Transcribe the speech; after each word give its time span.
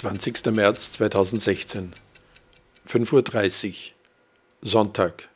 20. 0.00 0.46
März 0.56 0.92
2016, 0.92 1.92
5.30 2.88 3.68
Uhr, 3.68 3.74
Sonntag. 4.62 5.28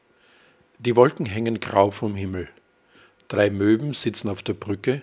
Die 0.79 0.97
Wolken 0.97 1.27
hängen 1.27 1.61
grau 1.61 1.91
vom 1.91 2.15
Himmel. 2.15 2.49
Drei 3.29 3.51
Möwen 3.51 3.93
sitzen 3.93 4.31
auf 4.31 4.41
der 4.41 4.55
Brücke, 4.55 5.03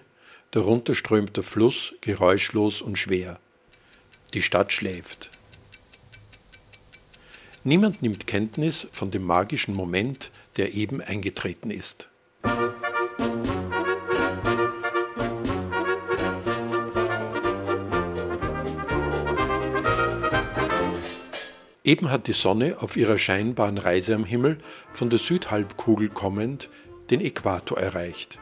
darunter 0.50 0.96
strömt 0.96 1.38
der 1.38 1.44
Fluss 1.44 1.94
geräuschlos 2.02 2.82
und 2.82 2.98
schwer. 2.98 3.40
Die 4.34 4.42
Stadt 4.42 4.74
schläft. 4.74 5.30
Niemand 7.64 8.02
nimmt 8.02 8.26
Kenntnis 8.26 8.88
von 8.92 9.12
dem 9.12 9.26
magischen 9.26 9.76
Moment, 9.76 10.32
der 10.58 10.74
eben 10.74 11.02
eingetreten 11.02 11.70
ist. 11.70 12.10
Eben 21.84 22.12
hat 22.12 22.28
die 22.28 22.34
Sonne 22.34 22.78
auf 22.80 22.96
ihrer 22.96 23.18
scheinbaren 23.18 23.80
Reise 23.80 24.14
am 24.14 24.24
Himmel 24.24 24.60
von 24.94 25.10
der 25.10 25.18
Südhalbkugel 25.18 26.10
kommend 26.10 26.70
den 27.10 27.22
Äquator 27.22 27.80
erreicht. 27.80 28.38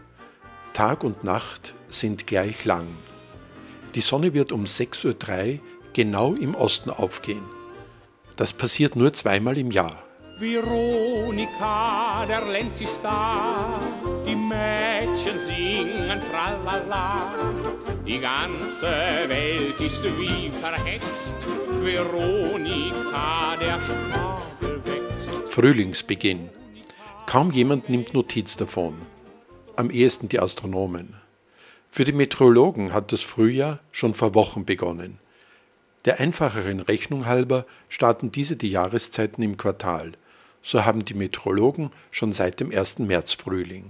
Tag 0.74 1.06
und 1.06 1.24
Nacht 1.24 1.74
sind 1.90 2.28
gleich 2.28 2.66
lang. 2.66 2.88
Die 3.96 4.02
Sonne 4.02 4.34
wird 4.34 4.52
um 4.52 4.66
6.03 4.66 5.54
Uhr 5.54 5.60
genau 5.94 6.34
im 6.34 6.54
Osten 6.54 6.90
aufgehen. 6.90 7.44
Das 8.36 8.52
passiert 8.52 8.98
nur 8.98 9.14
zweimal 9.14 9.58
im 9.58 9.72
Jahr. 9.72 10.04
Veronika, 10.38 12.26
der 12.26 12.46
Lenz 12.46 12.80
ist 12.80 13.00
da, 13.04 13.80
die 14.26 14.36
Mädchen 14.36 15.38
singen 15.38 16.22
tralala. 16.32 17.34
Die 18.06 18.20
ganze 18.20 18.88
Welt 19.28 19.80
ist 19.82 20.04
wie 20.04 20.50
verhext, 20.50 21.46
Veronika. 21.82 22.89
Frühlingsbeginn. 25.48 26.50
Kaum 27.26 27.52
jemand 27.52 27.90
nimmt 27.90 28.14
Notiz 28.14 28.56
davon. 28.56 28.96
Am 29.76 29.90
ehesten 29.90 30.30
die 30.30 30.40
Astronomen. 30.40 31.16
Für 31.92 32.04
die 32.06 32.12
Meteorologen 32.12 32.94
hat 32.94 33.12
das 33.12 33.22
Frühjahr 33.22 33.80
schon 33.92 34.14
vor 34.14 34.36
Wochen 34.36 34.64
begonnen. 34.66 35.20
Der 36.06 36.20
einfacheren 36.20 36.80
Rechnung 36.80 37.26
halber 37.26 37.66
starten 37.90 38.32
diese 38.32 38.56
die 38.56 38.72
Jahreszeiten 38.72 39.44
im 39.44 39.58
Quartal. 39.58 40.14
So 40.64 40.86
haben 40.86 41.04
die 41.04 41.14
Meteorologen 41.14 41.92
schon 42.12 42.32
seit 42.32 42.60
dem 42.60 42.72
1. 42.72 43.00
März 43.00 43.34
Frühling. 43.34 43.88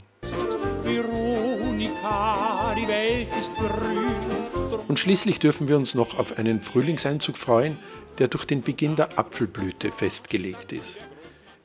Veronika, 0.84 2.74
die 2.76 2.88
Welt 2.88 3.28
ist 3.38 3.56
berühmt. 3.56 4.49
Und 4.88 5.00
schließlich 5.00 5.40
dürfen 5.40 5.68
wir 5.68 5.78
uns 5.78 5.96
noch 5.96 6.18
auf 6.18 6.38
einen 6.38 6.62
Frühlingseinzug 6.62 7.38
freuen, 7.38 7.78
der 8.18 8.28
durch 8.28 8.46
den 8.46 8.62
Beginn 8.62 8.96
der 8.96 9.18
Apfelblüte 9.18 9.92
festgelegt 9.92 10.72
ist. 10.72 10.98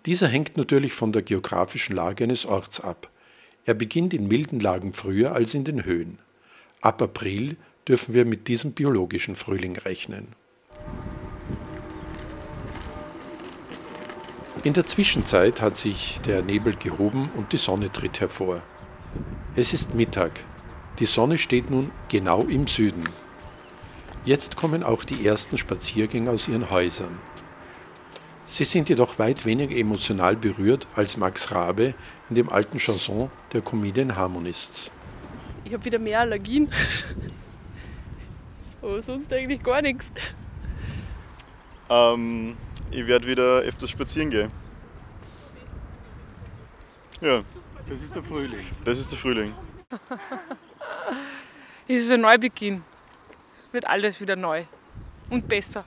Dieser 0.07 0.29
hängt 0.29 0.57
natürlich 0.57 0.93
von 0.93 1.13
der 1.13 1.23
geografischen 1.23 1.97
Lage 1.97 2.25
eines 2.25 2.45
Orts 2.45 2.81
ab. 2.81 3.11
Er 3.65 3.75
beginnt 3.75 4.13
in 4.13 4.29
milden 4.29 4.61
Lagen 4.61 4.93
früher 4.93 5.33
als 5.33 5.55
in 5.55 5.65
den 5.65 5.85
Höhen. 5.85 6.19
Ab 6.83 7.01
April 7.01 7.57
dürfen 7.89 8.15
wir 8.15 8.27
mit 8.27 8.49
diesem 8.49 8.73
biologischen 8.73 9.37
Frühling 9.37 9.77
rechnen. 9.79 10.29
In 14.63 14.73
der 14.73 14.87
Zwischenzeit 14.87 15.61
hat 15.61 15.77
sich 15.77 16.21
der 16.27 16.43
Nebel 16.43 16.77
gehoben 16.77 17.31
und 17.37 17.53
die 17.53 17.59
Sonne 17.59 17.91
tritt 17.93 18.21
hervor. 18.21 18.63
Es 19.57 19.73
ist 19.73 19.95
Mittag. 19.95 20.33
Die 20.99 21.07
Sonne 21.07 21.39
steht 21.39 21.71
nun 21.71 21.91
genau 22.09 22.43
im 22.43 22.67
Süden. 22.67 23.05
Jetzt 24.25 24.57
kommen 24.57 24.83
auch 24.83 25.05
die 25.05 25.27
ersten 25.27 25.59
Spaziergänger 25.59 26.31
aus 26.31 26.49
ihren 26.49 26.71
Häusern. 26.71 27.19
Sie 28.47 28.65
sind 28.65 28.89
jedoch 28.89 29.19
weit 29.19 29.45
weniger 29.45 29.75
emotional 29.77 30.37
berührt 30.37 30.87
als 30.95 31.17
Max 31.17 31.51
Rabe 31.51 31.95
in 32.29 32.37
dem 32.37 32.49
alten 32.49 32.79
Chanson 32.79 33.31
der 33.53 33.63
Comedian 33.63 34.17
Harmonists. 34.17 34.91
Ich 35.65 35.73
habe 35.73 35.85
wieder 35.85 35.99
mehr 35.99 36.21
Allergien. 36.21 36.71
Aber 38.83 39.03
sonst 39.03 39.33
eigentlich 39.33 39.63
gar 39.63 39.83
nichts. 39.83 40.07
Ähm, 41.89 42.57
ich 42.91 43.07
werde 43.07 43.27
wieder 43.27 43.61
öfters 43.61 43.91
spazieren 43.91 44.31
gehen. 44.31 44.51
Ja, 47.21 47.43
Das 47.89 48.03
ist 48.03 48.15
der 48.15 48.23
Frühling. 48.23 48.67
das 48.85 48.99
ist 48.99 49.11
der 49.11 49.19
Frühling. 49.19 49.53
Es 51.87 52.05
ist 52.05 52.13
ein 52.13 52.23
Neubeginn. 52.23 52.83
Es 53.69 53.73
wird 53.75 53.87
alles 53.87 54.19
wieder 54.19 54.37
neu. 54.37 54.65
Und 55.29 55.47
besser. 55.47 55.85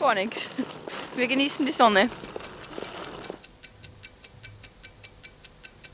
Gar 0.00 0.14
nichts. 0.14 0.48
Wir 1.14 1.26
genießen 1.26 1.66
die 1.66 1.72
Sonne. 1.72 2.08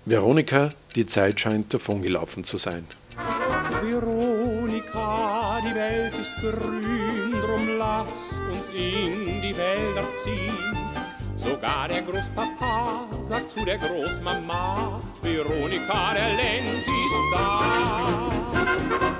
Veronika, 0.05 0.69
die 0.95 1.07
Zeit 1.07 1.41
scheint 1.41 1.75
davongelaufen 1.75 2.45
zu 2.45 2.57
sein. 2.57 2.87
Veronika, 3.83 5.61
die 5.67 5.75
Welt 5.75 6.15
ist 6.17 6.33
grün, 6.37 7.33
drum 7.33 7.79
lass 7.79 8.39
uns 8.53 8.69
in 8.69 9.43
die 9.43 9.57
Wälder 9.57 10.05
ziehen. 10.15 10.77
Sogar 11.35 11.89
der 11.89 12.03
Großpapa 12.03 13.09
der 13.65 13.79
Großmama, 13.79 15.01
Veronika, 15.23 16.15
der 16.15 16.35
Lenz 16.37 16.87
ist 16.87 17.21
da. 17.33 19.14